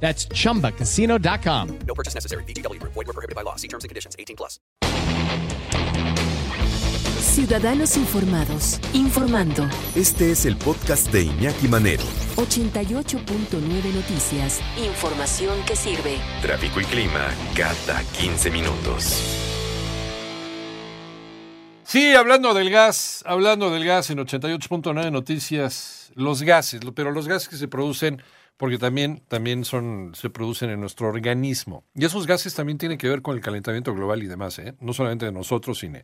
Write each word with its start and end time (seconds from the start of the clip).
That's 0.00 0.28
chumbacasino.com. 0.28 1.78
No 1.86 1.94
purchase 1.94 2.14
necessary. 2.14 2.44
BGW. 2.44 2.80
Void 2.82 2.94
were 2.94 3.12
prohibited 3.12 3.34
by 3.34 3.42
law. 3.42 3.56
See 3.56 3.68
terms 3.68 3.82
and 3.82 3.88
conditions. 3.88 4.14
18 4.18 4.36
plus. 4.36 4.60
Ciudadanos 7.36 7.98
informados, 7.98 8.80
informando. 8.94 9.68
Este 9.94 10.30
es 10.30 10.46
el 10.46 10.56
podcast 10.56 11.12
de 11.12 11.24
Iñaki 11.24 11.68
Manero. 11.68 12.02
88.9 12.36 13.94
Noticias. 13.94 14.60
Información 14.78 15.54
que 15.66 15.76
sirve. 15.76 16.18
Tráfico 16.40 16.80
y 16.80 16.84
clima 16.84 17.28
cada 17.54 18.02
15 18.18 18.50
minutos. 18.50 19.22
Sí, 21.84 22.14
hablando 22.14 22.54
del 22.54 22.70
gas, 22.70 23.22
hablando 23.26 23.70
del 23.70 23.84
gas 23.84 24.08
en 24.10 24.18
88.9 24.18 25.12
Noticias, 25.12 26.10
los 26.14 26.42
gases, 26.42 26.80
pero 26.94 27.10
los 27.12 27.28
gases 27.28 27.48
que 27.48 27.56
se 27.56 27.68
producen 27.68 28.22
porque 28.56 28.78
también, 28.78 29.22
también 29.28 29.64
son, 29.64 30.12
se 30.14 30.30
producen 30.30 30.70
en 30.70 30.80
nuestro 30.80 31.08
organismo. 31.08 31.84
Y 31.94 32.04
esos 32.04 32.26
gases 32.26 32.54
también 32.54 32.78
tienen 32.78 32.98
que 32.98 33.08
ver 33.08 33.22
con 33.22 33.36
el 33.36 33.42
calentamiento 33.42 33.94
global 33.94 34.22
y 34.22 34.26
demás, 34.26 34.58
¿eh? 34.58 34.74
no 34.80 34.92
solamente 34.92 35.26
de 35.26 35.32
nosotros, 35.32 35.78
sino, 35.78 35.98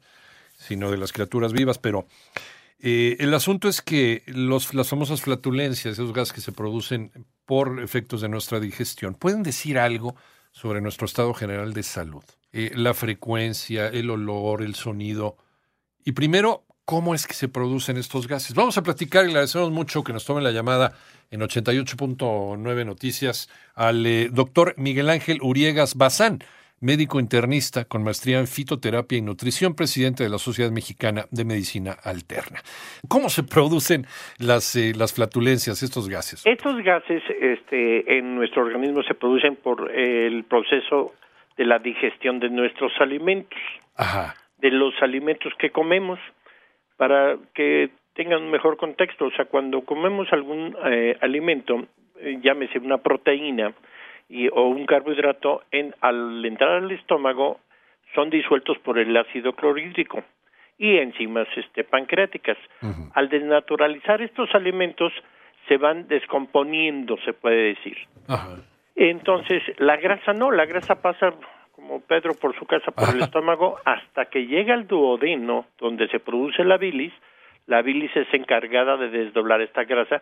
sino 0.57 0.91
de 0.91 0.99
las 0.99 1.13
criaturas 1.13 1.53
vivas. 1.53 1.79
Pero 1.79 2.07
eh, 2.79 3.17
el 3.21 3.33
asunto 3.33 3.69
es 3.69 3.81
que 3.81 4.23
los, 4.27 4.75
las 4.75 4.89
famosas 4.89 5.23
flatulencias, 5.23 5.95
esos 5.95 6.13
gases 6.13 6.35
que 6.35 6.41
se 6.41 6.53
producen 6.53 7.27
por 7.47 7.81
efectos 7.81 8.21
de 8.21 8.29
nuestra 8.29 8.61
digestión, 8.61 9.15
pueden 9.15 9.43
decir 9.43 9.79
algo 9.79 10.15
sobre 10.51 10.81
nuestro 10.81 11.07
estado 11.07 11.33
general 11.33 11.73
de 11.73 11.83
salud. 11.83 12.25
Eh, 12.53 12.73
la 12.75 12.93
frecuencia, 12.93 13.89
el 13.89 14.11
olor, 14.11 14.63
el 14.63 14.75
sonido. 14.75 15.39
Y 16.05 16.13
primero, 16.13 16.67
¿cómo 16.85 17.15
es 17.15 17.27
que 17.27 17.33
se 17.33 17.49
producen 17.49 17.97
estos 17.97 18.29
gases? 18.29 18.55
Vamos 18.55 18.77
a 18.77 18.83
platicar 18.83 19.25
y 19.25 19.29
le 19.29 19.33
agradecemos 19.33 19.71
mucho 19.71 20.05
que 20.05 20.13
nos 20.13 20.27
tomen 20.27 20.45
la 20.45 20.51
llamada 20.51 20.93
en 21.33 21.41
88.9 21.41 22.87
Noticias 22.87 23.49
al 23.75 24.07
eh, 24.07 24.29
doctor 24.31 24.75
Miguel 24.77 25.11
Ángel 25.11 25.39
Uriegas 25.43 25.97
Bazán, 25.97 26.41
médico 26.81 27.19
internista 27.19 27.87
con 27.87 28.05
maestría 28.05 28.39
en 28.39 28.47
fitoterapia 28.47 29.17
y 29.17 29.23
nutrición, 29.23 29.75
presidente 29.75 30.25
de 30.25 30.29
la 30.29 30.39
Sociedad 30.39 30.71
Mexicana 30.71 31.25
de 31.31 31.45
Medicina 31.45 31.97
Alterna. 32.05 32.61
¿Cómo 33.09 33.31
se 33.31 33.43
producen 33.43 34.05
las, 34.39 34.77
eh, 34.77 34.93
las 34.95 35.15
flatulencias, 35.15 35.83
estos 35.83 36.09
gases? 36.09 36.45
Estos 36.45 36.77
gases 36.83 37.23
este, 37.41 38.19
en 38.19 38.35
nuestro 38.35 38.63
organismo 38.63 39.03
se 39.03 39.15
producen 39.15 39.57
por 39.57 39.91
el 39.91 40.45
proceso 40.45 41.15
de 41.57 41.65
la 41.65 41.79
digestión 41.79 42.41
de 42.41 42.51
nuestros 42.51 42.93
alimentos, 43.01 43.59
Ajá. 43.97 44.35
de 44.59 44.71
los 44.71 44.95
alimentos 45.01 45.53
que 45.59 45.71
comemos, 45.71 46.19
para 46.97 47.37
que 47.55 47.91
tengan 48.15 48.43
un 48.43 48.51
mejor 48.51 48.77
contexto. 48.77 49.27
O 49.27 49.31
sea, 49.33 49.47
cuando 49.47 49.83
comemos 49.83 50.33
algún 50.33 50.77
eh, 50.87 51.17
alimento, 51.21 51.87
eh, 52.21 52.39
llámese 52.43 52.79
una 52.79 52.99
proteína 52.99 53.73
y, 54.29 54.49
o 54.49 54.69
un 54.69 54.87
carbohidrato, 54.87 55.63
en, 55.71 55.95
al 56.01 56.45
entrar 56.45 56.83
al 56.83 56.91
estómago 56.91 57.61
son 58.15 58.31
disueltos 58.31 58.79
por 58.79 58.99
el 58.99 59.17
ácido 59.17 59.55
clorhídrico 59.55 60.23
y 60.79 60.99
enzimas 60.99 61.47
este, 61.57 61.85
pancreáticas. 61.85 62.59
Al 63.15 63.29
desnaturalizar 63.29 64.21
estos 64.21 64.55
alimentos, 64.55 65.13
se 65.69 65.77
van 65.77 66.09
descomponiendo, 66.09 67.17
se 67.25 67.33
puede 67.33 67.75
decir. 67.75 67.97
Entonces, 68.97 69.63
la 69.79 69.97
grasa 69.97 70.33
no, 70.33 70.51
la 70.51 70.67
grasa 70.67 71.01
pasa 71.01 71.35
como 71.73 72.01
Pedro 72.01 72.35
por 72.35 72.57
su 72.59 72.67
casa 72.67 72.91
por 72.91 73.15
el 73.15 73.23
estómago 73.23 73.79
hasta 73.85 74.27
que 74.27 74.47
llega 74.47 74.75
al 74.75 74.87
duodeno, 74.87 75.67
donde 75.79 76.09
se 76.09 76.21
produce 76.21 76.65
la 76.65 76.77
bilis. 76.77 77.13
La 77.73 77.81
bilis 77.81 78.15
es 78.15 78.29
encargada 78.35 78.99
de 78.99 79.09
desdoblar 79.09 79.63
esta 79.63 79.85
grasa 79.85 80.21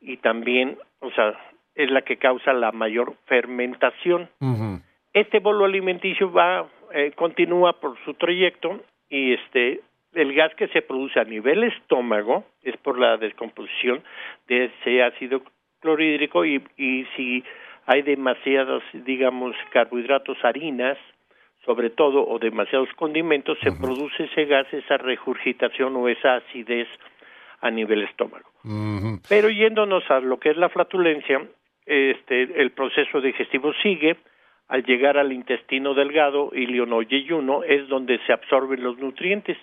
y 0.00 0.18
también, 0.18 0.78
o 1.00 1.10
sea, 1.10 1.34
es 1.74 1.90
la 1.90 2.02
que 2.02 2.16
causa 2.16 2.52
la 2.52 2.70
mayor 2.70 3.16
fermentación. 3.26 4.28
Este 5.12 5.40
bolo 5.40 5.64
alimenticio 5.64 6.30
va, 6.30 6.64
eh, 6.94 7.10
continúa 7.16 7.72
por 7.80 7.98
su 8.04 8.14
trayecto 8.14 8.80
y 9.10 9.32
este 9.32 9.80
el 10.12 10.32
gas 10.32 10.54
que 10.54 10.68
se 10.68 10.82
produce 10.82 11.18
a 11.18 11.24
nivel 11.24 11.64
estómago 11.64 12.44
es 12.62 12.76
por 12.76 13.00
la 13.00 13.16
descomposición 13.16 14.04
de 14.46 14.66
ese 14.66 15.02
ácido 15.02 15.42
clorhídrico 15.80 16.44
y, 16.44 16.62
y 16.76 17.04
si 17.16 17.42
hay 17.86 18.02
demasiados, 18.02 18.84
digamos, 18.92 19.56
carbohidratos, 19.72 20.38
harinas, 20.44 20.98
sobre 21.64 21.90
todo, 21.90 22.26
o 22.26 22.38
demasiados 22.38 22.88
condimentos, 22.96 23.58
se 23.60 23.70
produce 23.80 24.24
ese 24.24 24.44
gas, 24.46 24.66
esa 24.72 24.96
regurgitación 24.96 25.94
o 25.96 26.08
esa 26.08 26.36
acidez 26.36 26.88
a 27.60 27.70
nivel 27.70 28.02
estómago. 28.02 28.48
Pero 29.28 29.48
yéndonos 29.48 30.08
a 30.10 30.20
lo 30.20 30.38
que 30.38 30.50
es 30.50 30.56
la 30.56 30.68
flatulencia, 30.68 31.40
este, 31.86 32.60
el 32.60 32.70
proceso 32.72 33.20
digestivo 33.20 33.72
sigue, 33.82 34.16
al 34.68 34.84
llegar 34.84 35.18
al 35.18 35.32
intestino 35.32 35.94
delgado, 35.94 36.50
iliono 36.54 37.02
yeyuno, 37.02 37.62
es 37.62 37.86
donde 37.88 38.18
se 38.26 38.32
absorben 38.32 38.82
los 38.82 38.98
nutrientes. 38.98 39.56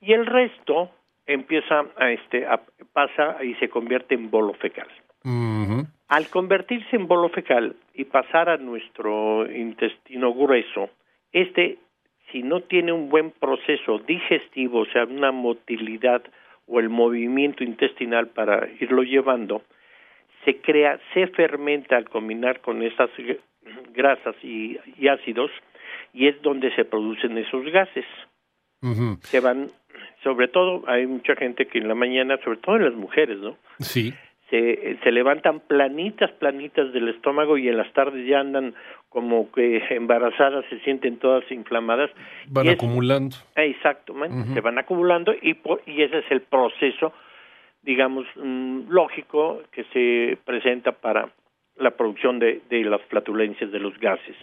Y 0.00 0.12
el 0.12 0.26
resto 0.26 0.90
empieza 1.26 1.84
a 1.96 2.10
este 2.10 2.46
a- 2.46 2.60
pasa 2.92 3.42
y 3.44 3.54
se 3.56 3.68
convierte 3.68 4.14
en 4.14 4.30
bolo 4.30 4.54
fecal. 4.54 4.88
Al 6.08 6.28
convertirse 6.28 6.94
en 6.96 7.06
bolo 7.08 7.28
fecal 7.28 7.74
y 7.94 8.04
pasar 8.04 8.48
a 8.48 8.56
nuestro 8.56 9.50
intestino 9.50 10.32
grueso, 10.32 10.90
este, 11.36 11.78
si 12.32 12.42
no 12.42 12.62
tiene 12.62 12.92
un 12.92 13.08
buen 13.10 13.30
proceso 13.30 13.98
digestivo, 13.98 14.80
o 14.80 14.86
sea, 14.86 15.04
una 15.04 15.32
motilidad 15.32 16.22
o 16.66 16.80
el 16.80 16.88
movimiento 16.88 17.62
intestinal 17.62 18.28
para 18.28 18.66
irlo 18.80 19.02
llevando, 19.02 19.62
se 20.44 20.56
crea, 20.56 20.98
se 21.12 21.26
fermenta 21.28 21.96
al 21.96 22.08
combinar 22.08 22.60
con 22.60 22.82
esas 22.82 23.10
gr- 23.18 23.38
grasas 23.92 24.34
y, 24.42 24.78
y 24.98 25.08
ácidos, 25.08 25.50
y 26.14 26.26
es 26.28 26.40
donde 26.42 26.74
se 26.74 26.84
producen 26.84 27.36
esos 27.38 27.64
gases 27.70 28.06
que 29.30 29.40
van, 29.40 29.70
sobre 30.22 30.48
todo, 30.48 30.84
hay 30.86 31.06
mucha 31.06 31.34
gente 31.34 31.66
que 31.66 31.78
en 31.78 31.88
la 31.88 31.94
mañana, 31.94 32.38
sobre 32.44 32.58
todo 32.58 32.76
en 32.76 32.84
las 32.84 32.94
mujeres, 32.94 33.38
¿no? 33.38 33.56
Sí. 33.80 34.14
Se, 34.50 34.98
se 35.02 35.10
levantan 35.12 35.60
planitas, 35.60 36.30
planitas 36.32 36.92
del 36.92 37.08
estómago 37.08 37.58
y 37.58 37.68
en 37.68 37.76
las 37.76 37.92
tardes 37.92 38.26
ya 38.28 38.40
andan 38.40 38.74
como 39.08 39.50
que 39.50 39.82
embarazadas, 39.90 40.64
se 40.70 40.78
sienten 40.80 41.18
todas 41.18 41.50
inflamadas. 41.50 42.10
Van 42.48 42.66
Y 42.66 42.68
es- 42.68 42.74
acumulando. 42.74 43.36
Exactamente, 43.56 44.52
se 44.54 44.60
van 44.60 44.78
acumulando 44.78 45.32
y, 45.34 45.56
y 45.86 46.02
ese 46.02 46.18
es 46.18 46.30
el 46.30 46.42
proceso, 46.42 47.12
digamos, 47.82 48.26
mm, 48.36 48.88
lógico 48.88 49.62
que 49.72 49.84
se 49.92 50.38
presenta 50.44 50.92
para 50.92 51.28
la 51.78 51.90
producción 51.90 52.38
de, 52.38 52.62
de 52.70 52.84
las 52.84 53.02
flatulencias 53.02 53.70
de 53.70 53.78
los 53.80 53.98
gases. 53.98 54.36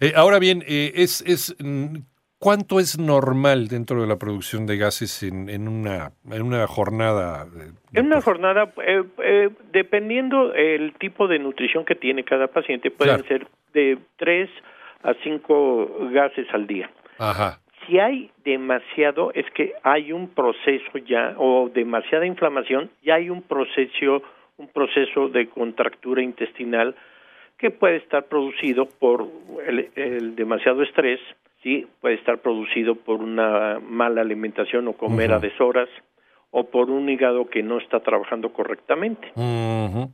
Eh, 0.00 0.12
ahora 0.16 0.38
bien, 0.38 0.62
eh, 0.66 0.92
es, 0.96 1.20
es 1.26 1.54
mm, 1.60 1.96
¿cuánto 2.38 2.78
es 2.80 2.98
normal 2.98 3.68
dentro 3.68 4.00
de 4.00 4.06
la 4.06 4.16
producción 4.16 4.66
de 4.66 4.76
gases 4.76 5.22
en, 5.22 5.48
en 5.48 5.68
una, 5.68 6.12
en 6.30 6.42
una 6.42 6.66
jornada? 6.66 7.46
En 7.92 8.06
una 8.06 8.16
prof- 8.16 8.24
jornada, 8.24 8.72
eh, 8.86 9.02
eh, 9.22 9.50
dependiendo 9.72 10.52
el 10.54 10.92
tipo 10.94 11.28
de 11.28 11.38
nutrición 11.38 11.84
que 11.84 11.94
tiene 11.94 12.24
cada 12.24 12.46
paciente, 12.48 12.90
pueden 12.90 13.22
Claro. 13.22 13.28
ser 13.28 13.46
de 13.72 13.98
3 14.16 14.50
a 15.02 15.14
5 15.22 16.08
gases 16.12 16.46
al 16.52 16.66
día. 16.66 16.90
Ajá. 17.18 17.60
Si 17.86 17.98
hay 18.00 18.30
demasiado, 18.44 19.30
es 19.32 19.46
que 19.54 19.74
hay 19.84 20.10
un 20.12 20.28
proceso 20.28 20.98
ya, 21.06 21.34
o 21.38 21.70
demasiada 21.72 22.26
inflamación, 22.26 22.90
ya 23.04 23.14
hay 23.14 23.30
un 23.30 23.42
proceso, 23.42 24.22
un 24.56 24.68
proceso 24.68 25.28
de 25.28 25.48
contractura 25.48 26.20
intestinal 26.22 26.96
que 27.58 27.70
puede 27.70 27.96
estar 27.96 28.24
producido 28.26 28.86
por 28.98 29.26
el, 29.66 29.88
el 29.94 30.34
demasiado 30.34 30.82
estrés, 30.82 31.20
sí, 31.62 31.86
puede 32.00 32.14
estar 32.14 32.38
producido 32.40 32.94
por 32.94 33.20
una 33.20 33.78
mala 33.80 34.20
alimentación 34.22 34.88
o 34.88 34.92
comer 34.94 35.32
a 35.32 35.38
deshoras, 35.38 35.88
o 36.50 36.64
por 36.70 36.90
un 36.90 37.08
hígado 37.08 37.48
que 37.50 37.62
no 37.62 37.78
está 37.78 38.00
trabajando 38.00 38.52
correctamente. 38.52 39.28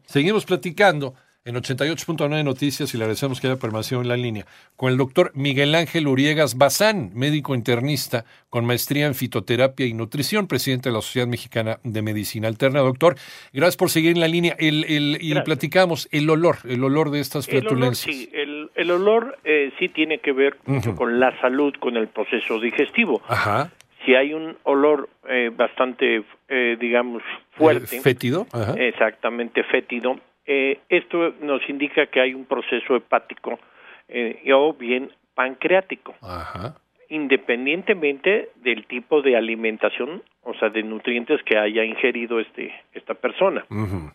Seguimos 0.04 0.44
platicando 0.44 1.14
en 1.44 1.56
88.9 1.56 2.44
Noticias 2.44 2.94
y 2.94 2.98
le 2.98 3.02
agradecemos 3.04 3.40
que 3.40 3.48
haya 3.48 3.58
permanecido 3.58 4.00
en 4.00 4.06
la 4.06 4.16
línea 4.16 4.46
con 4.76 4.92
el 4.92 4.96
doctor 4.96 5.32
Miguel 5.34 5.74
Ángel 5.74 6.06
Uriegas 6.06 6.56
Bazán, 6.56 7.10
médico 7.14 7.56
internista 7.56 8.24
con 8.48 8.64
maestría 8.64 9.06
en 9.06 9.14
fitoterapia 9.16 9.86
y 9.86 9.92
nutrición, 9.92 10.46
presidente 10.46 10.88
de 10.88 10.94
la 10.94 11.02
Sociedad 11.02 11.26
Mexicana 11.26 11.80
de 11.82 12.00
Medicina 12.02 12.46
Alterna. 12.46 12.78
Doctor, 12.80 13.16
gracias 13.52 13.76
por 13.76 13.90
seguir 13.90 14.12
en 14.12 14.20
la 14.20 14.28
línea. 14.28 14.54
El, 14.58 14.84
el- 14.84 15.18
y 15.20 15.34
platicamos 15.42 16.08
el 16.12 16.30
olor, 16.30 16.58
el 16.64 16.82
olor 16.84 17.10
de 17.10 17.18
estas 17.20 17.48
El 17.48 17.56
olor, 17.56 17.62
flatulencias. 17.70 18.14
sí, 18.16 18.30
el, 18.32 18.51
el 18.74 18.90
olor 18.90 19.38
eh, 19.44 19.72
sí 19.78 19.88
tiene 19.88 20.18
que 20.18 20.32
ver 20.32 20.56
mucho 20.66 20.94
con 20.96 21.18
la 21.20 21.38
salud, 21.40 21.74
con 21.78 21.96
el 21.96 22.08
proceso 22.08 22.58
digestivo. 22.60 23.20
Ajá. 23.28 23.70
Si 24.04 24.14
hay 24.14 24.34
un 24.34 24.56
olor 24.64 25.08
eh, 25.28 25.50
bastante, 25.54 26.24
eh, 26.48 26.76
digamos, 26.80 27.22
fuerte, 27.52 27.96
Eh, 27.96 28.00
fétido. 28.00 28.46
Ajá. 28.52 28.74
exactamente 28.76 29.62
fétido, 29.64 30.18
eh, 30.46 30.80
esto 30.88 31.34
nos 31.40 31.60
indica 31.68 32.06
que 32.06 32.20
hay 32.20 32.34
un 32.34 32.44
proceso 32.46 32.96
hepático 32.96 33.60
eh, 34.08 34.42
o 34.52 34.72
bien 34.74 35.10
pancreático, 35.34 36.14
Ajá. 36.20 36.74
independientemente 37.08 38.50
del 38.56 38.86
tipo 38.86 39.22
de 39.22 39.36
alimentación, 39.36 40.22
o 40.42 40.54
sea, 40.54 40.68
de 40.70 40.82
nutrientes 40.82 41.42
que 41.44 41.56
haya 41.58 41.84
ingerido 41.84 42.40
este 42.40 42.72
esta 42.94 43.14
persona. 43.14 43.64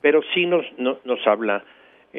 Pero 0.02 0.22
sí 0.34 0.46
nos 0.46 0.66
no- 0.78 0.98
nos 1.06 1.26
habla 1.28 1.64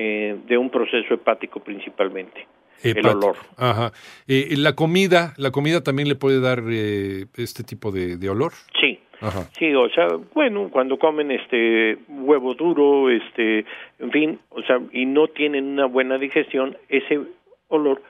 eh, 0.01 0.37
de 0.47 0.57
un 0.57 0.71
proceso 0.71 1.13
hepático 1.13 1.59
principalmente. 1.59 2.47
El 2.85 3.05
olor. 3.05 3.35
Ajá. 3.57 3.91
Eh, 4.29 4.55
la 4.57 4.77
comida, 4.77 5.35
la 5.37 5.51
comida 5.51 5.83
también 5.83 6.07
le 6.09 6.15
puede 6.15 6.41
dar 6.41 6.63
eh, 6.71 7.27
este 7.37 7.65
tipo 7.65 7.91
de, 7.91 8.17
de 8.17 8.31
olor. 8.31 8.53
Sí. 8.81 9.01
Ajá. 9.21 9.49
Sí, 9.59 9.75
o 9.75 9.89
sea, 9.91 10.07
bueno, 10.35 10.69
cuando 10.71 11.01
comen 11.01 11.33
este 11.33 11.99
huevo 12.09 12.55
duro, 12.55 13.11
este, 13.11 13.65
en 13.99 14.13
fin, 14.13 14.39
o 14.51 14.63
sea, 14.63 14.81
y 14.93 15.05
no 15.05 15.27
tienen 15.27 15.65
una 15.65 15.87
buena 15.87 16.17
digestión, 16.17 16.77
ese 16.89 17.19
olor 17.67 18.01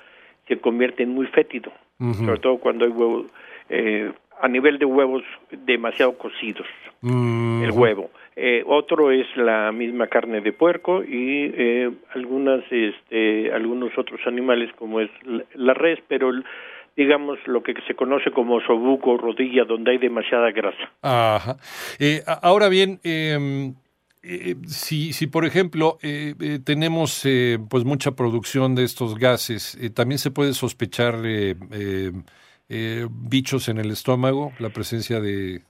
se 0.46 0.58
convierte 0.58 1.05
en 1.05 1.14
muy 1.14 1.26
fétido, 1.29 1.73
sobre 1.99 2.38
todo 2.41 2.58
cuando 2.58 2.84
hay 2.84 2.91
huevos, 2.91 3.25
eh, 3.70 4.12
a 4.38 4.49
nivel 4.49 4.79
de 4.79 4.84
huevos 4.84 5.23
demasiado 5.50 6.19
cocidos, 6.19 6.67
Mm, 7.00 7.62
el 7.62 7.70
huevo. 7.70 8.11
Eh, 8.40 8.62
otro 8.67 9.11
es 9.11 9.26
la 9.37 9.73
misma 9.73 10.06
carne 10.06 10.40
de 10.40 10.52
puerco 10.52 11.02
y 11.02 11.50
eh, 11.56 11.90
algunas, 12.14 12.62
este, 12.70 13.52
algunos 13.52 13.90
otros 13.99 14.20
animales 14.29 14.70
como 14.79 15.00
es 15.00 15.11
la- 15.55 15.75
res, 15.75 15.99
pero 16.06 16.31
digamos 16.96 17.38
lo 17.46 17.64
que 17.64 17.75
se 17.88 17.94
conoce 17.96 18.31
como 18.31 18.61
sobuco, 18.61 19.17
rodilla, 19.17 19.64
donde 19.64 19.90
hay 19.90 19.99
demasiada 19.99 20.52
grasa. 20.52 20.88
Ajá. 21.02 21.56
Eh, 21.99 22.23
ahora 22.43 22.69
bien, 22.69 23.00
eh, 23.02 23.73
eh, 24.23 24.55
si, 24.69 25.12
si 25.12 25.26
por 25.26 25.44
ejemplo 25.44 25.99
eh, 26.02 26.34
eh, 26.41 26.61
tenemos 26.64 27.26
pues 27.69 27.84
mucha 27.84 28.12
producción 28.12 28.76
de 28.76 28.84
estos 28.84 29.19
gases, 29.19 29.76
también 29.96 30.19
se 30.19 30.31
puede 30.31 30.52
sospechar 30.52 31.17
bichos 33.11 33.69
en 33.69 33.79
el 33.79 33.91
estómago, 33.91 34.52
la 34.61 34.70
presencia 34.70 35.20
de... 35.20 35.62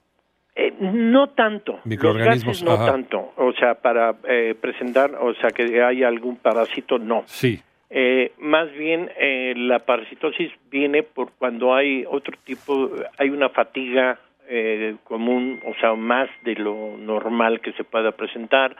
No 0.80 1.28
tanto. 1.30 1.80
Los 1.84 2.16
gases 2.18 2.62
no 2.62 2.72
ajá. 2.72 2.86
tanto. 2.92 3.32
O 3.36 3.52
sea, 3.52 3.74
para 3.74 4.14
eh, 4.28 4.54
presentar, 4.60 5.10
o 5.20 5.34
sea, 5.34 5.50
que 5.50 5.82
haya 5.82 6.08
algún 6.08 6.36
parásito, 6.36 6.98
no. 6.98 7.22
Sí. 7.26 7.60
Eh, 7.90 8.32
más 8.38 8.70
bien, 8.72 9.10
eh, 9.18 9.54
la 9.56 9.78
parasitosis 9.80 10.50
viene 10.70 11.02
por 11.02 11.32
cuando 11.38 11.74
hay 11.74 12.04
otro 12.08 12.36
tipo, 12.44 12.90
hay 13.18 13.30
una 13.30 13.48
fatiga 13.48 14.18
eh, 14.50 14.96
común, 15.04 15.60
o 15.66 15.74
sea, 15.80 15.94
más 15.94 16.28
de 16.44 16.54
lo 16.54 16.96
normal 16.98 17.60
que 17.60 17.72
se 17.72 17.84
pueda 17.84 18.12
presentar. 18.12 18.76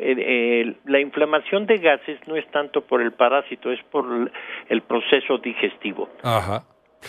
Eh, 0.00 0.14
eh, 0.16 0.74
la 0.84 1.00
inflamación 1.00 1.66
de 1.66 1.78
gases 1.78 2.20
no 2.28 2.36
es 2.36 2.46
tanto 2.52 2.82
por 2.82 3.00
el 3.02 3.10
parásito, 3.12 3.72
es 3.72 3.82
por 3.90 4.04
el- 4.06 4.30
el 4.68 4.82
proceso 4.82 5.38
digestivo. 5.38 6.08
Ajá. 6.22 6.62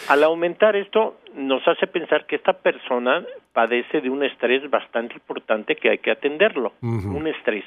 Al 0.07 0.23
aumentar 0.23 0.75
esto, 0.75 1.19
nos 1.33 1.67
hace 1.67 1.87
pensar 1.87 2.25
que 2.25 2.35
esta 2.35 2.53
persona 2.53 3.25
padece 3.53 4.01
de 4.01 4.09
un 4.09 4.23
estrés 4.23 4.69
bastante 4.69 5.15
importante 5.15 5.75
que 5.75 5.89
hay 5.89 5.97
que 5.97 6.11
atenderlo, 6.11 6.73
un 6.81 7.27
estrés. 7.27 7.65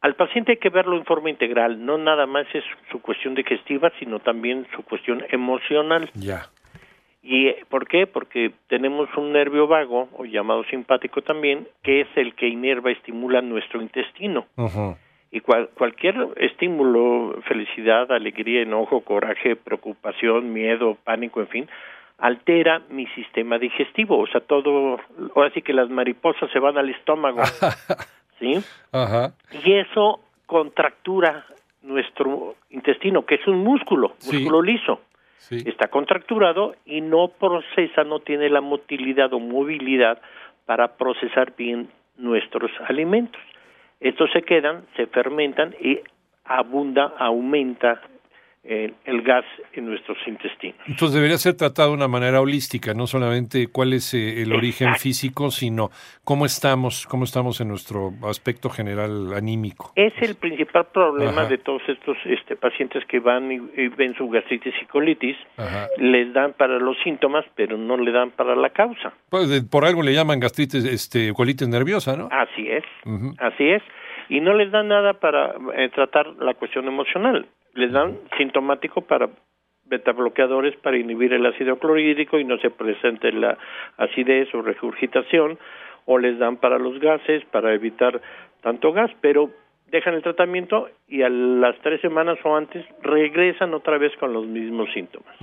Al 0.00 0.16
paciente 0.16 0.52
hay 0.52 0.58
que 0.58 0.68
verlo 0.68 0.96
en 0.96 1.04
forma 1.04 1.30
integral, 1.30 1.84
no 1.84 1.96
nada 1.96 2.26
más 2.26 2.46
es 2.52 2.64
su 2.90 3.00
cuestión 3.00 3.34
digestiva, 3.34 3.92
sino 4.00 4.18
también 4.18 4.66
su 4.74 4.82
cuestión 4.82 5.22
emocional. 5.30 6.10
Ya. 6.14 6.46
¿Y 7.22 7.46
eh, 7.46 7.64
por 7.68 7.86
qué? 7.86 8.08
Porque 8.08 8.50
tenemos 8.66 9.08
un 9.16 9.32
nervio 9.32 9.68
vago, 9.68 10.08
o 10.14 10.24
llamado 10.24 10.64
simpático 10.64 11.22
también, 11.22 11.68
que 11.84 12.00
es 12.00 12.08
el 12.16 12.34
que 12.34 12.48
inerva, 12.48 12.90
estimula 12.90 13.40
nuestro 13.42 13.80
intestino. 13.80 14.46
Y 15.34 15.40
cual- 15.40 15.70
cualquier 15.74 16.14
estímulo, 16.36 17.40
felicidad, 17.48 18.12
alegría, 18.12 18.60
enojo, 18.62 19.00
coraje, 19.00 19.56
preocupación, 19.56 20.52
miedo, 20.52 20.96
pánico, 21.02 21.40
en 21.40 21.48
fin, 21.48 21.68
altera 22.18 22.82
mi 22.90 23.06
sistema 23.08 23.58
digestivo. 23.58 24.18
O 24.18 24.26
sea, 24.26 24.42
todo, 24.42 25.00
ahora 25.34 25.50
sí 25.54 25.62
que 25.62 25.72
las 25.72 25.88
mariposas 25.88 26.50
se 26.52 26.58
van 26.58 26.76
al 26.76 26.90
estómago, 26.90 27.40
¿sí? 28.38 28.58
Ajá. 28.92 29.32
Y 29.64 29.72
eso 29.72 30.20
contractura 30.46 31.46
nuestro 31.82 32.54
intestino, 32.70 33.24
que 33.24 33.36
es 33.36 33.46
un 33.46 33.64
músculo, 33.64 34.14
Sí. 34.18 34.36
músculo 34.36 34.60
liso. 34.62 35.00
Sí. 35.38 35.62
Está 35.66 35.88
contracturado 35.88 36.76
y 36.84 37.00
no 37.00 37.28
procesa, 37.28 38.04
no 38.04 38.20
tiene 38.20 38.48
la 38.50 38.60
motilidad 38.60 39.32
o 39.32 39.40
movilidad 39.40 40.20
para 40.66 40.96
procesar 40.96 41.54
bien 41.56 41.88
nuestros 42.16 42.70
alimentos. 42.86 43.40
Estos 44.02 44.30
se 44.32 44.42
quedan, 44.42 44.84
se 44.96 45.06
fermentan 45.06 45.74
y 45.80 46.00
abunda, 46.44 47.14
aumenta 47.18 48.00
eh, 48.64 48.92
el 49.04 49.22
gas 49.22 49.44
en 49.72 49.86
nuestros 49.86 50.16
intestinos. 50.26 50.78
Entonces 50.86 51.14
debería 51.14 51.36
ser 51.36 51.54
tratado 51.54 51.88
de 51.90 51.96
una 51.96 52.06
manera 52.06 52.40
holística, 52.40 52.94
no 52.94 53.06
solamente 53.08 53.66
cuál 53.66 53.92
es 53.92 54.14
eh, 54.14 54.42
el 54.42 54.52
origen 54.52 54.88
Exacto. 54.88 55.02
físico, 55.02 55.50
sino 55.50 55.90
cómo 56.22 56.46
estamos, 56.46 57.06
cómo 57.08 57.24
estamos 57.24 57.60
en 57.60 57.68
nuestro 57.68 58.12
aspecto 58.22 58.70
general 58.70 59.32
anímico. 59.34 59.92
Es 59.96 60.12
el 60.22 60.36
principal 60.36 60.86
problema 60.92 61.42
Ajá. 61.42 61.48
de 61.48 61.58
todos 61.58 61.82
estos 61.88 62.16
este, 62.24 62.54
pacientes 62.54 63.04
que 63.06 63.18
van 63.18 63.50
y, 63.50 63.56
y 63.76 63.88
ven 63.88 64.14
su 64.14 64.28
gastritis 64.28 64.74
y 64.80 64.86
colitis. 64.86 65.36
Ajá. 65.56 65.88
Les 65.98 66.32
dan 66.32 66.52
para 66.52 66.78
los 66.78 66.96
síntomas, 67.02 67.44
pero 67.56 67.76
no 67.76 67.96
le 67.96 68.12
dan 68.12 68.30
para 68.30 68.54
la 68.54 68.70
causa. 68.70 69.12
Pues, 69.28 69.48
por 69.64 69.84
algo 69.84 70.02
le 70.02 70.14
llaman 70.14 70.38
gastritis, 70.38 70.84
este, 70.84 71.32
colitis 71.32 71.66
nerviosa, 71.66 72.16
¿no? 72.16 72.28
Así 72.30 72.68
es, 72.68 72.84
así 73.38 73.64
es. 73.70 73.82
Y 74.28 74.40
no 74.40 74.54
les 74.54 74.70
dan 74.70 74.88
nada 74.88 75.14
para 75.14 75.54
eh, 75.74 75.88
tratar 75.94 76.26
la 76.38 76.54
cuestión 76.54 76.86
emocional. 76.86 77.46
Les 77.74 77.92
dan 77.92 78.18
sintomático 78.36 79.02
para 79.02 79.28
beta 79.84 80.12
bloqueadores 80.12 80.76
para 80.76 80.96
inhibir 80.96 81.32
el 81.32 81.44
ácido 81.44 81.78
clorhídrico 81.78 82.38
y 82.38 82.44
no 82.44 82.58
se 82.58 82.70
presente 82.70 83.32
la 83.32 83.58
acidez 83.98 84.54
o 84.54 84.62
regurgitación, 84.62 85.58
o 86.06 86.18
les 86.18 86.38
dan 86.38 86.56
para 86.56 86.78
los 86.78 86.98
gases 86.98 87.44
para 87.46 87.74
evitar 87.74 88.20
tanto 88.62 88.92
gas, 88.92 89.10
pero 89.20 89.50
dejan 89.90 90.14
el 90.14 90.22
tratamiento 90.22 90.88
y 91.12 91.22
a 91.22 91.28
las 91.28 91.76
tres 91.82 92.00
semanas 92.00 92.38
o 92.42 92.56
antes 92.56 92.84
regresan 93.02 93.74
otra 93.74 93.98
vez 93.98 94.12
con 94.18 94.32
los 94.32 94.46
mismos 94.46 94.88
síntomas. 94.94 95.34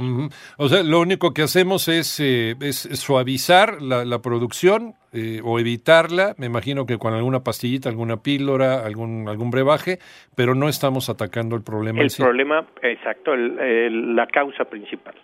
O 0.57 0.67
sea, 0.67 0.81
lo 0.83 0.99
único 0.99 1.31
que 1.33 1.43
hacemos 1.43 1.87
es, 1.87 2.19
eh, 2.19 2.55
es 2.61 2.77
suavizar 2.99 3.81
la, 3.81 4.03
la 4.03 4.19
producción 4.21 4.93
eh, 5.13 5.41
o 5.43 5.59
evitarla, 5.59 6.33
me 6.37 6.45
imagino 6.47 6.85
que 6.85 6.97
con 6.97 7.13
alguna 7.13 7.43
pastillita, 7.43 7.89
alguna 7.89 8.17
píldora, 8.17 8.85
algún, 8.85 9.27
algún 9.27 9.49
brebaje, 9.51 9.97
pero 10.35 10.53
no 10.55 10.69
estamos 10.69 11.09
atacando 11.09 11.55
el 11.55 11.63
problema 11.63 12.01
El 12.01 12.09
sí. 12.09 12.21
problema, 12.21 12.65
exacto, 12.81 13.33
el- 13.33 13.59
el- 13.59 14.15
la 14.15 14.27
causa 14.27 14.65
principal. 14.65 15.15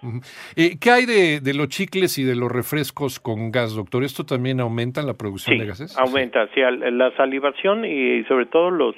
Eh, 0.56 0.78
¿Qué 0.80 0.92
hay 0.92 1.06
de, 1.06 1.40
de 1.40 1.54
los 1.54 1.70
chicles 1.70 2.18
y 2.18 2.24
de 2.24 2.36
los 2.36 2.52
refrescos 2.52 3.20
con 3.20 3.52
gas, 3.52 3.76
doctor? 3.76 4.04
¿Esto 4.04 4.26
también 4.26 4.60
aumenta 4.60 5.02
la 5.04 5.14
producción 5.14 5.56
Sí, 5.56 5.60
de 5.62 5.68
gases? 5.68 5.98
aumenta, 5.98 6.48
sí, 6.54 6.62
al- 6.62 6.98
la 6.98 7.16
salivación 7.16 7.86
y 7.86 8.24
sobre 8.26 8.46
todo 8.48 8.70
los 8.72 8.96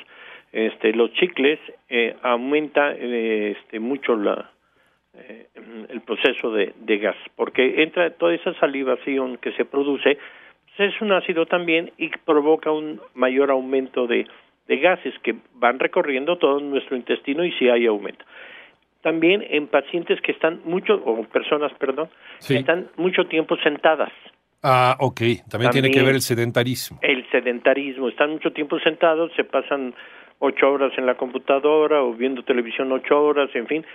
este 0.65 0.91
los 0.93 1.11
chicles 1.13 1.59
eh, 1.89 2.15
aumenta 2.23 2.91
eh, 2.93 3.55
este 3.59 3.79
mucho 3.79 4.15
la 4.15 4.49
eh, 5.13 5.47
el 5.89 6.01
proceso 6.01 6.51
de, 6.51 6.73
de 6.79 6.97
gas 6.97 7.15
porque 7.35 7.83
entra 7.83 8.09
toda 8.11 8.33
esa 8.33 8.53
salivación 8.55 9.37
que 9.37 9.51
se 9.53 9.65
produce 9.65 10.17
pues 10.75 10.93
es 10.93 11.01
un 11.01 11.11
ácido 11.11 11.45
también 11.45 11.91
y 11.97 12.09
provoca 12.25 12.71
un 12.71 12.99
mayor 13.13 13.49
aumento 13.51 14.07
de, 14.07 14.27
de 14.67 14.77
gases 14.77 15.13
que 15.23 15.35
van 15.55 15.79
recorriendo 15.79 16.37
todo 16.37 16.59
nuestro 16.59 16.95
intestino 16.95 17.43
y 17.45 17.51
si 17.53 17.69
hay 17.69 17.85
aumento 17.85 18.25
también 19.01 19.45
en 19.49 19.67
pacientes 19.67 20.19
que 20.21 20.31
están 20.31 20.61
mucho 20.65 20.95
o 21.05 21.23
personas 21.25 21.71
perdón 21.79 22.09
Sí. 22.39 22.53
que 22.55 22.59
están 22.61 22.87
mucho 22.97 23.25
tiempo 23.27 23.55
sentadas 23.57 24.11
Ah, 24.63 24.97
ok. 24.99 25.21
También, 25.49 25.71
tiene 25.71 25.91
que 25.91 26.01
ver 26.01 26.15
el 26.15 26.21
sedentarismo. 26.21 26.97
el 27.03 27.29
sedentarismo, 27.29 28.09
están 28.09 28.31
mucho 28.31 28.51
tiempo 28.51 28.79
sentados, 28.79 29.31
se 29.35 29.43
pasan 29.43 29.93
ocho 30.39 30.71
horas 30.71 30.91
en 30.97 31.05
la 31.05 31.15
computadora 31.15 32.01
o 32.03 32.13
viendo 32.13 32.43
televisión 32.43 32.91
ocho 32.91 33.21
horas, 33.21 33.49
en 33.53 33.67
fin, 33.67 33.85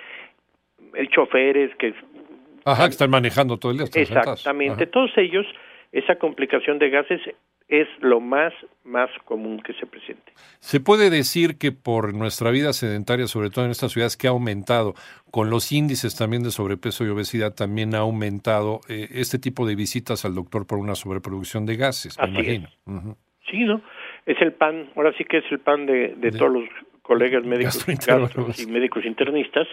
el 0.94 1.08
choferes 1.08 1.74
que 1.76 1.94
Ajá, 2.64 2.84
que 2.84 2.90
están 2.90 3.10
manejando 3.10 3.58
todo 3.58 3.72
el 3.72 3.78
día. 3.78 3.86
exactamente, 3.92 4.86
todos 4.86 5.10
ellos, 5.16 5.46
esa 5.90 6.16
complicación 6.16 6.78
de 6.78 6.90
gases 6.90 7.20
es 7.68 7.88
lo 8.00 8.20
más 8.20 8.52
más 8.84 9.10
común 9.24 9.62
que 9.62 9.72
se 9.74 9.86
presente. 9.86 10.32
Se 10.60 10.78
puede 10.80 11.08
decir 11.08 11.56
que 11.58 11.72
por 11.72 12.14
nuestra 12.14 12.50
vida 12.50 12.72
sedentaria, 12.72 13.26
sobre 13.26 13.50
todo 13.50 13.64
en 13.64 13.70
estas 13.70 13.92
ciudades 13.92 14.16
que 14.16 14.26
ha 14.26 14.30
aumentado, 14.30 14.94
con 15.30 15.50
los 15.50 15.72
índices 15.72 16.16
también 16.16 16.42
de 16.42 16.50
sobrepeso 16.50 17.04
y 17.06 17.08
obesidad, 17.08 17.54
también 17.54 17.94
ha 17.94 17.98
aumentado 17.98 18.80
eh, 18.88 19.08
este 19.12 19.38
tipo 19.38 19.66
de 19.66 19.74
visitas 19.74 20.24
al 20.24 20.34
doctor 20.34 20.66
por 20.66 20.78
una 20.78 20.94
sobreproducción 20.94 21.64
de 21.64 21.76
gases, 21.76 22.18
me 22.18 22.28
imagino. 22.28 22.68
Ujú. 22.86 23.16
Sí, 23.50 23.64
¿no? 23.64 23.80
Es 24.26 24.40
el 24.40 24.52
pan, 24.52 24.88
ahora 24.96 25.12
sí 25.18 25.24
que 25.24 25.38
es 25.38 25.44
el 25.50 25.58
pan 25.58 25.86
de, 25.86 26.14
de 26.16 26.30
De- 26.30 26.38
todos 26.38 26.52
los 26.52 26.64
colegas 27.02 27.44
médicos 27.44 27.84
Gastroenterólogos. 27.86 28.62
y 28.62 28.66
médicos 28.66 29.04
internistas 29.04 29.66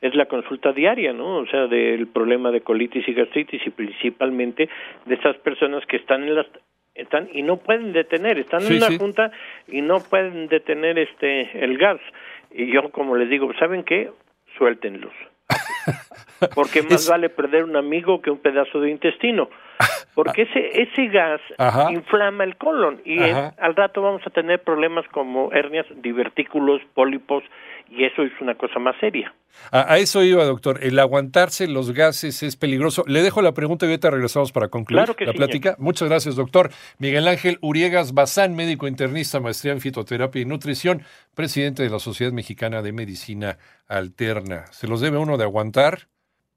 es 0.00 0.14
la 0.14 0.24
consulta 0.26 0.72
diaria, 0.72 1.12
¿no? 1.12 1.36
O 1.38 1.46
sea, 1.46 1.66
del 1.66 2.06
problema 2.06 2.50
de 2.50 2.62
colitis 2.62 3.06
y 3.06 3.12
gastritis 3.12 3.60
y 3.66 3.70
principalmente 3.70 4.68
de 5.04 5.14
esas 5.14 5.36
personas 5.38 5.84
que 5.86 5.96
están 5.96 6.22
en 6.24 6.34
las 6.36 6.46
están 6.94 7.28
y 7.32 7.42
no 7.42 7.58
pueden 7.58 7.92
detener, 7.92 8.38
están 8.38 8.62
Sí, 8.62 8.72
en 8.72 8.76
una 8.78 8.88
sí. 8.88 8.98
junta 8.98 9.30
y 9.68 9.80
no 9.82 10.00
pueden 10.00 10.48
detener 10.48 10.98
este 10.98 11.62
el 11.64 11.76
gas. 11.78 12.00
Y 12.50 12.72
yo 12.72 12.90
como 12.90 13.14
les 13.16 13.28
digo, 13.28 13.52
¿saben 13.58 13.84
qué? 13.84 14.10
Suéltenlos. 14.58 15.12
Porque 16.54 16.82
más 16.82 17.08
vale 17.08 17.28
perder 17.28 17.64
un 17.64 17.76
amigo 17.76 18.20
que 18.22 18.30
un 18.30 18.38
pedazo 18.38 18.80
de 18.80 18.90
intestino. 18.90 19.50
Porque 20.14 20.42
ese 20.42 20.82
ese 20.82 21.06
gas 21.08 21.40
Ajá. 21.58 21.92
inflama 21.92 22.44
el 22.44 22.56
colon 22.56 23.00
y 23.04 23.20
al 23.20 23.76
rato 23.76 24.02
vamos 24.02 24.22
a 24.26 24.30
tener 24.30 24.62
problemas 24.62 25.06
como 25.08 25.52
hernias, 25.52 25.86
divertículos, 26.02 26.82
pólipos 26.94 27.44
y 27.90 28.04
eso 28.04 28.22
es 28.22 28.32
una 28.40 28.54
cosa 28.54 28.78
más 28.78 28.96
seria. 29.00 29.34
A, 29.72 29.94
a 29.94 29.98
eso 29.98 30.22
iba, 30.22 30.44
doctor. 30.44 30.78
El 30.82 30.98
aguantarse 30.98 31.66
los 31.66 31.92
gases 31.92 32.42
es 32.42 32.56
peligroso. 32.56 33.04
Le 33.06 33.22
dejo 33.22 33.42
la 33.42 33.52
pregunta 33.52 33.86
y 33.86 33.88
ahorita 33.88 34.10
regresamos 34.10 34.52
para 34.52 34.68
concluir 34.68 34.98
Claro 34.98 35.16
que 35.16 35.26
la 35.26 35.32
sí, 35.32 35.38
plática. 35.38 35.76
Muchas 35.78 36.08
gracias, 36.08 36.36
doctor. 36.36 36.70
Miguel 36.98 37.26
Ángel 37.26 37.58
Uriegas 37.60 38.14
Bazán, 38.14 38.54
médico 38.54 38.86
internista, 38.86 39.40
maestría 39.40 39.72
en 39.72 39.80
fitoterapia 39.80 40.42
y 40.42 40.44
nutrición, 40.44 41.02
presidente 41.34 41.82
de 41.82 41.90
la 41.90 41.98
Sociedad 41.98 42.32
Mexicana 42.32 42.82
de 42.82 42.92
Medicina 42.92 43.58
Alterna. 43.88 44.66
¿Se 44.66 44.86
los 44.86 45.00
debe 45.00 45.18
uno 45.18 45.36
de 45.36 45.44
aguantar? 45.44 46.06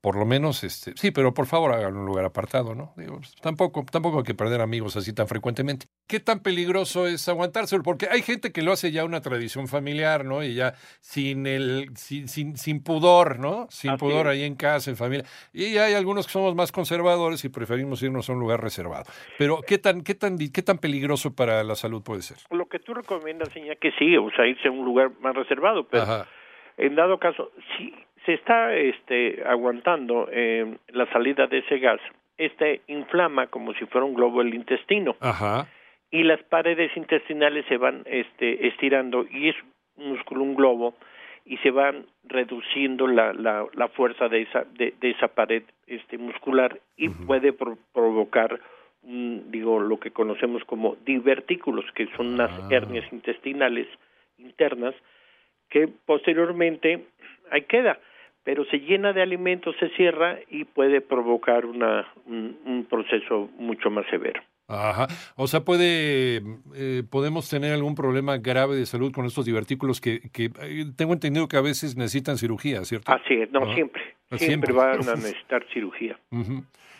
Por 0.03 0.17
lo 0.17 0.25
menos, 0.25 0.65
este, 0.65 0.91
sí, 0.97 1.11
pero 1.11 1.33
por 1.33 1.45
favor 1.45 1.71
hagan 1.71 1.95
un 1.95 2.05
lugar 2.05 2.25
apartado, 2.25 2.75
¿no? 2.75 2.91
Digo, 2.97 3.19
pues, 3.19 3.37
tampoco, 3.37 3.85
tampoco 3.89 4.17
hay 4.17 4.25
que 4.25 4.33
perder 4.33 4.59
amigos 4.59 4.97
así 4.97 5.13
tan 5.13 5.29
frecuentemente. 5.29 5.85
¿Qué 6.09 6.19
tan 6.19 6.41
peligroso 6.41 7.07
es 7.07 7.29
aguantárselo? 7.29 7.83
Porque 7.83 8.09
hay 8.11 8.21
gente 8.21 8.51
que 8.51 8.63
lo 8.63 8.73
hace 8.73 8.91
ya 8.91 9.05
una 9.05 9.21
tradición 9.21 9.69
familiar, 9.69 10.25
¿no? 10.25 10.43
Y 10.43 10.55
ya 10.55 10.73
sin 10.99 11.47
el, 11.47 11.87
sin, 11.95 12.27
sin, 12.27 12.57
sin 12.57 12.83
pudor, 12.83 13.39
¿no? 13.39 13.67
Sin 13.69 13.91
Así 13.91 13.99
pudor 13.99 14.25
es. 14.27 14.33
ahí 14.33 14.43
en 14.43 14.55
casa, 14.55 14.89
en 14.91 14.97
familia. 14.97 15.23
Y 15.53 15.77
hay 15.77 15.93
algunos 15.93 16.25
que 16.27 16.33
somos 16.33 16.53
más 16.53 16.73
conservadores 16.73 17.45
y 17.45 17.47
preferimos 17.47 18.03
irnos 18.03 18.29
a 18.29 18.33
un 18.33 18.41
lugar 18.41 18.61
reservado. 18.61 19.05
Pero 19.37 19.61
¿qué 19.65 19.77
tan, 19.77 20.01
qué 20.01 20.15
tan, 20.15 20.37
qué 20.37 20.61
tan 20.63 20.79
peligroso 20.79 21.33
para 21.33 21.63
la 21.63 21.75
salud 21.75 22.03
puede 22.03 22.23
ser? 22.23 22.39
Lo 22.51 22.65
que 22.67 22.79
tú 22.79 22.93
recomiendas, 22.93 23.53
señor, 23.53 23.77
que 23.77 23.93
sí, 23.97 24.17
o 24.17 24.29
sea, 24.31 24.45
irse 24.47 24.67
a 24.67 24.71
un 24.71 24.83
lugar 24.83 25.11
más 25.21 25.33
reservado, 25.33 25.87
pero 25.87 26.03
Ajá. 26.03 26.27
en 26.75 26.93
dado 26.93 27.17
caso, 27.19 27.51
si 27.77 27.93
se 28.25 28.33
está 28.33 28.73
este, 28.75 29.43
aguantando 29.45 30.27
eh, 30.31 30.77
la 30.89 31.05
salida 31.11 31.47
de 31.47 31.59
ese 31.59 31.79
gas, 31.79 31.99
este 32.37 32.81
inflama 32.87 33.47
como 33.47 33.73
si 33.73 33.85
fuera 33.85 34.05
un 34.05 34.13
globo 34.13 34.41
el 34.41 34.53
intestino 34.53 35.15
Ajá. 35.19 35.67
y 36.11 36.23
las 36.23 36.41
paredes 36.43 36.95
intestinales 36.97 37.65
se 37.67 37.77
van 37.77 38.03
este, 38.05 38.67
estirando 38.67 39.25
y 39.29 39.49
es 39.49 39.55
un 39.97 40.09
músculo, 40.13 40.43
un 40.43 40.55
globo 40.55 40.95
y 41.45 41.57
se 41.57 41.71
van 41.71 42.05
reduciendo 42.23 43.05
la, 43.07 43.33
la, 43.33 43.65
la 43.73 43.87
fuerza 43.89 44.29
de 44.29 44.43
esa, 44.43 44.63
de, 44.63 44.93
de 45.01 45.11
esa 45.11 45.27
pared 45.27 45.63
este, 45.87 46.17
muscular 46.17 46.79
y 46.95 47.09
puede 47.09 47.51
pro- 47.53 47.77
provocar 47.93 48.59
un, 49.03 49.51
digo 49.51 49.79
lo 49.81 49.99
que 49.99 50.11
conocemos 50.11 50.63
como 50.63 50.95
divertículos 51.05 51.85
que 51.93 52.07
son 52.15 52.35
unas 52.35 52.51
Ah. 52.51 52.67
hernias 52.71 53.05
intestinales 53.11 53.87
internas 54.37 54.95
que 55.69 55.89
posteriormente 56.05 57.03
ahí 57.51 57.63
queda 57.63 57.99
pero 58.43 58.65
se 58.65 58.77
llena 58.79 59.13
de 59.13 59.21
alimentos, 59.21 59.75
se 59.79 59.89
cierra 59.95 60.37
y 60.49 60.65
puede 60.65 61.01
provocar 61.01 61.65
una, 61.65 62.07
un, 62.25 62.57
un 62.65 62.85
proceso 62.85 63.49
mucho 63.57 63.89
más 63.89 64.05
severo. 64.09 64.41
Ajá. 64.67 65.07
O 65.35 65.47
sea, 65.47 65.61
puede, 65.65 66.41
eh, 66.75 67.03
podemos 67.09 67.49
tener 67.49 67.73
algún 67.73 67.95
problema 67.95 68.37
grave 68.37 68.75
de 68.75 68.85
salud 68.85 69.11
con 69.11 69.25
estos 69.25 69.45
divertículos 69.45 69.99
que, 70.01 70.21
que 70.31 70.45
eh, 70.61 70.85
tengo 70.95 71.13
entendido 71.13 71.47
que 71.47 71.57
a 71.57 71.61
veces 71.61 71.95
necesitan 71.97 72.37
cirugía, 72.37 72.83
¿cierto? 72.85 73.11
Así 73.11 73.33
es, 73.33 73.51
no, 73.51 73.59
Ah. 73.61 73.73
siempre, 73.75 74.01
Ah, 74.31 74.37
siempre, 74.37 74.71
siempre. 74.71 74.73
van 74.73 75.09
a 75.09 75.15
necesitar 75.15 75.65
cirugía. 75.73 76.17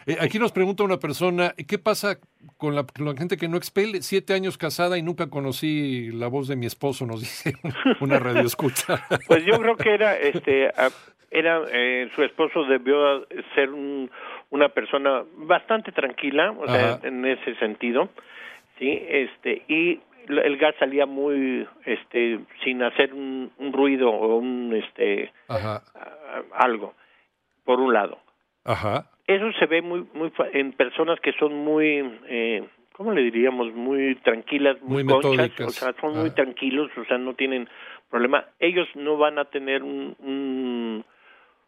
Eh, 0.05 0.17
aquí 0.19 0.37
nos 0.39 0.51
pregunta 0.51 0.83
una 0.83 0.97
persona, 0.99 1.53
¿qué 1.67 1.77
pasa 1.79 2.19
con 2.57 2.75
la, 2.75 2.83
con 2.85 3.05
la 3.05 3.15
gente 3.15 3.37
que 3.37 3.47
no 3.47 3.55
expele? 3.55 4.01
Siete 4.01 4.33
años 4.33 4.57
casada 4.57 4.97
y 4.97 5.01
nunca 5.01 5.27
conocí 5.29 6.09
la 6.11 6.27
voz 6.27 6.49
de 6.49 6.57
mi 6.57 6.65
esposo, 6.65 7.05
nos 7.05 7.21
dice 7.21 7.53
una 8.01 8.19
radio 8.19 8.41
escucha. 8.41 9.05
Pues 9.27 9.45
yo 9.45 9.57
creo 9.59 9.77
que 9.77 9.93
era, 9.93 10.17
este, 10.17 10.67
a- 10.67 10.91
era, 11.33 11.61
eh, 11.71 12.09
su 12.15 12.23
esposo 12.23 12.63
debió 12.65 13.25
ser 13.55 13.69
un- 13.71 14.09
una 14.51 14.69
persona 14.69 15.23
bastante 15.35 15.91
tranquila, 15.91 16.51
o 16.51 16.67
sea, 16.67 16.99
en 17.03 17.25
ese 17.25 17.55
sentido, 17.55 18.09
sí, 18.77 19.03
este, 19.09 19.63
y 19.67 19.99
el 20.29 20.57
gas 20.57 20.75
salía 20.79 21.05
muy, 21.05 21.67
este, 21.85 22.39
sin 22.63 22.81
hacer 22.83 23.13
un, 23.13 23.51
un 23.57 23.73
ruido 23.73 24.09
o 24.09 24.37
un, 24.37 24.73
este, 24.75 25.31
Ajá, 25.47 25.81
a- 25.95 26.63
algo, 26.63 26.93
por 27.65 27.79
un 27.79 27.93
lado. 27.93 28.19
ajá. 28.63 29.09
Eso 29.25 29.51
se 29.53 29.65
ve 29.67 29.81
muy, 29.81 30.05
muy 30.13 30.31
en 30.53 30.73
personas 30.73 31.19
que 31.21 31.31
son 31.33 31.53
muy, 31.53 32.19
eh, 32.27 32.63
¿cómo 32.93 33.11
le 33.13 33.21
diríamos? 33.23 33.73
Muy 33.73 34.15
tranquilas, 34.15 34.81
muy, 34.81 35.03
Muy 35.03 35.13
conchas, 35.21 35.59
o 35.61 35.69
sea, 35.69 35.93
son 36.01 36.17
muy 36.19 36.31
tranquilos, 36.31 36.91
o 36.97 37.05
sea, 37.05 37.17
no 37.17 37.33
tienen 37.33 37.67
problema. 38.09 38.45
Ellos 38.59 38.87
no 38.95 39.17
van 39.17 39.39
a 39.39 39.45
tener 39.45 39.81
un, 39.81 40.15
un 40.19 41.05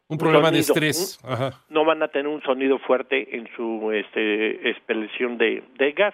Un 0.07 0.17
problema 0.19 0.51
de 0.51 0.59
estrés. 0.59 1.19
Ajá. 1.23 1.51
no 1.69 1.83
van 1.83 2.03
a 2.03 2.09
tener 2.09 2.27
un 2.27 2.41
sonido 2.43 2.77
fuerte 2.79 3.35
en 3.35 3.47
su 3.55 3.91
este, 3.91 4.69
expelación 4.69 5.37
de, 5.37 5.63
de 5.77 5.91
gas. 5.93 6.13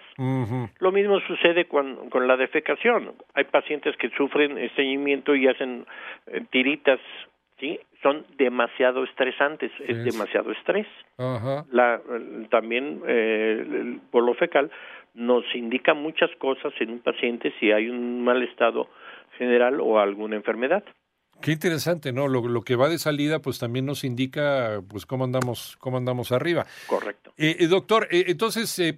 Lo 0.79 0.91
mismo 0.91 1.19
sucede 1.21 1.65
con, 1.65 2.09
con 2.09 2.27
la 2.27 2.37
defecación. 2.37 3.13
Hay 3.33 3.45
pacientes 3.45 3.95
que 3.97 4.09
sufren 4.11 4.57
estreñimiento 4.57 5.35
y 5.35 5.47
hacen 5.47 5.85
eh, 6.27 6.41
tiritas, 6.51 6.99
¿sí? 7.59 7.79
Son 8.01 8.25
demasiado 8.37 9.03
estresantes, 9.03 9.71
es 9.85 10.03
demasiado 10.05 10.51
estrés. 10.51 10.87
La, 11.71 12.01
también 12.49 13.01
eh, 13.05 13.57
el 13.59 13.99
bolo 14.11 14.33
fecal 14.33 14.71
nos 15.13 15.43
indica 15.53 15.93
muchas 15.93 16.31
cosas 16.37 16.73
en 16.79 16.91
un 16.91 16.99
paciente 16.99 17.53
si 17.59 17.71
hay 17.71 17.89
un 17.89 18.23
mal 18.23 18.41
estado 18.41 18.87
general 19.37 19.79
o 19.81 19.99
alguna 19.99 20.35
enfermedad. 20.35 20.83
Qué 21.41 21.51
interesante, 21.51 22.11
¿no? 22.13 22.27
Lo, 22.27 22.47
lo 22.47 22.61
que 22.61 22.75
va 22.75 22.87
de 22.89 22.97
salida, 22.97 23.39
pues 23.39 23.59
también 23.59 23.85
nos 23.85 24.03
indica, 24.03 24.81
pues, 24.89 25.05
cómo 25.05 25.23
andamos, 25.23 25.75
cómo 25.79 25.97
andamos 25.97 26.31
arriba. 26.31 26.65
Correcto. 26.87 27.33
Eh, 27.37 27.57
eh, 27.59 27.67
doctor, 27.67 28.07
eh, 28.11 28.25
entonces, 28.27 28.77
eh, 28.79 28.97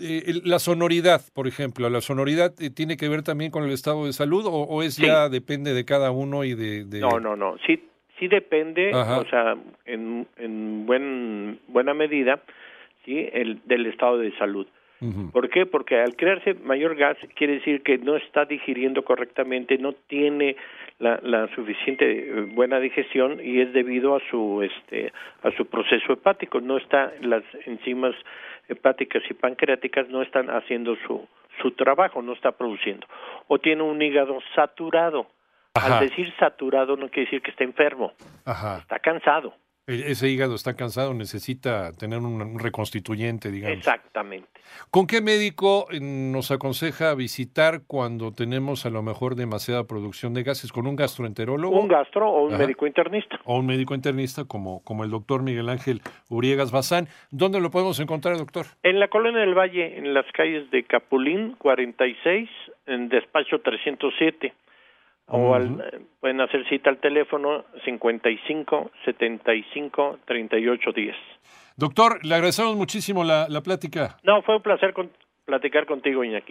eh, 0.00 0.40
la 0.44 0.58
sonoridad, 0.58 1.22
por 1.34 1.46
ejemplo, 1.46 1.88
¿la 1.90 2.00
sonoridad 2.00 2.54
tiene 2.74 2.96
que 2.96 3.08
ver 3.08 3.22
también 3.22 3.50
con 3.50 3.64
el 3.64 3.70
estado 3.70 4.06
de 4.06 4.12
salud 4.12 4.46
o, 4.46 4.50
o 4.52 4.82
es 4.82 4.94
Sí. 4.94 5.06
ya 5.06 5.28
depende 5.28 5.74
de 5.74 5.84
cada 5.84 6.10
uno 6.10 6.44
y 6.44 6.54
de... 6.54 6.84
de- 6.84 7.00
No, 7.00 7.20
no, 7.20 7.36
no. 7.36 7.56
Sí, 7.66 7.82
sí 8.18 8.28
depende, 8.28 8.92
Ajá. 8.94 9.18
o 9.18 9.24
sea, 9.28 9.56
en, 9.86 10.26
en 10.36 10.86
buen, 10.86 11.60
buena 11.68 11.94
medida, 11.94 12.42
sí, 13.04 13.26
el, 13.32 13.60
del 13.66 13.86
estado 13.86 14.18
de 14.18 14.36
salud. 14.38 14.66
¿Por 15.32 15.48
qué? 15.48 15.64
Porque 15.64 15.98
al 15.98 16.14
crearse 16.14 16.54
mayor 16.54 16.94
gas 16.94 17.16
quiere 17.34 17.54
decir 17.54 17.82
que 17.82 17.96
no 17.96 18.16
está 18.16 18.44
digiriendo 18.44 19.02
correctamente, 19.02 19.78
no 19.78 19.94
tiene 19.94 20.56
la, 20.98 21.18
la 21.22 21.48
suficiente 21.54 22.04
eh, 22.04 22.42
buena 22.52 22.78
digestión 22.80 23.40
y 23.42 23.60
es 23.60 23.72
debido 23.72 24.14
a 24.14 24.20
su 24.30 24.62
este 24.62 25.12
a 25.42 25.50
su 25.52 25.64
proceso 25.66 26.12
hepático. 26.12 26.60
No 26.60 26.76
está 26.76 27.12
las 27.22 27.42
enzimas 27.64 28.14
hepáticas 28.68 29.22
y 29.30 29.34
pancreáticas 29.34 30.08
no 30.10 30.20
están 30.20 30.50
haciendo 30.50 30.96
su 31.06 31.26
su 31.62 31.70
trabajo, 31.72 32.20
no 32.20 32.34
está 32.34 32.52
produciendo. 32.52 33.06
O 33.48 33.58
tiene 33.58 33.82
un 33.82 34.00
hígado 34.02 34.38
saturado. 34.54 35.26
Ajá. 35.74 35.98
Al 35.98 36.08
decir 36.08 36.32
saturado 36.38 36.96
no 36.96 37.08
quiere 37.08 37.26
decir 37.26 37.42
que 37.42 37.52
está 37.52 37.64
enfermo, 37.64 38.12
Ajá. 38.44 38.78
está 38.78 38.98
cansado. 38.98 39.54
E- 39.86 40.10
Ese 40.12 40.28
hígado 40.28 40.54
está 40.54 40.74
cansado, 40.74 41.14
necesita 41.14 41.92
tener 41.92 42.18
un, 42.18 42.58
reconstituyente, 42.58 43.50
digamos. 43.50 43.78
Exactamente. 43.78 44.48
¿Con 44.90 45.06
qué 45.08 45.20
médico 45.20 45.88
eh, 45.90 45.98
nos 46.00 46.50
aconseja 46.52 47.12
visitar 47.14 47.82
cuando 47.88 48.32
tenemos 48.32 48.86
a 48.86 48.90
lo 48.90 49.02
mejor 49.02 49.34
demasiada 49.34 49.84
producción 49.84 50.32
de 50.32 50.44
gases? 50.44 50.70
¿Con 50.70 50.86
un 50.86 50.94
gastroenterólogo? 50.94 51.80
Un 51.80 51.88
gastro 51.88 52.30
o 52.30 52.44
un 52.46 52.54
Ajá. 52.54 52.62
médico 52.62 52.86
internista. 52.86 53.40
o 53.44 53.58
un 53.58 53.66
médico 53.66 53.94
internista 53.94 54.44
como, 54.44 54.82
como 54.84 55.02
el 55.02 55.10
doctor 55.10 55.42
Miguel 55.42 55.68
Ángel 55.68 56.02
Uriegas 56.28 56.70
Bazán. 56.70 57.08
¿Dónde 57.32 57.60
lo 57.60 57.70
podemos 57.70 57.98
encontrar, 57.98 58.36
doctor? 58.36 58.66
En 58.84 59.00
la 59.00 59.08
colonia 59.08 59.40
del 59.40 59.54
Valle, 59.58 59.98
en 59.98 60.14
las 60.14 60.26
calles 60.32 60.70
de 60.70 60.84
Capulín, 60.84 61.56
46, 61.58 62.48
en 62.86 63.08
despacho 63.08 63.60
307. 63.60 64.52
O 65.32 65.54
al- 65.54 65.70
Ujú. 65.72 65.80
eh, 65.82 66.00
pueden 66.20 66.40
hacer 66.40 66.68
cita 66.68 66.90
al 66.90 66.98
teléfono 66.98 67.64
55 67.84 68.90
75 69.04 70.18
38 70.26 70.92
10. 70.92 71.16
Doctor, 71.76 72.24
le 72.24 72.34
agradecemos 72.34 72.76
muchísimo 72.76 73.24
la, 73.24 73.46
la 73.48 73.60
plática. 73.62 74.18
No, 74.22 74.42
fue 74.42 74.56
un 74.56 74.62
placer 74.62 74.92
con- 74.92 75.10
platicar 75.46 75.86
contigo, 75.86 76.22
Iñaki. 76.24 76.46